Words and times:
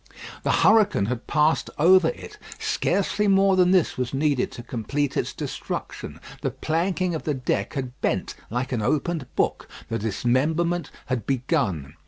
The 0.41 0.51
hurricane 0.63 1.05
had 1.05 1.27
passed 1.27 1.69
over 1.77 2.07
it. 2.07 2.39
Scarcely 2.57 3.27
more 3.27 3.55
than 3.55 3.69
this 3.69 3.99
was 3.99 4.15
needed 4.15 4.51
to 4.53 4.63
complete 4.63 5.15
its 5.15 5.31
destruction. 5.31 6.19
The 6.41 6.49
planking 6.49 7.13
of 7.13 7.21
the 7.21 7.35
deck 7.35 7.73
had 7.75 8.01
bent 8.01 8.33
like 8.49 8.71
an 8.71 8.81
opened 8.81 9.27
book. 9.35 9.69
The 9.89 9.99
dismemberment 9.99 10.89
had 11.05 11.27
begun. 11.27 11.97